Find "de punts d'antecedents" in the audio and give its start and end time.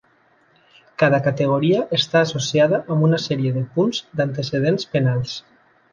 3.59-4.91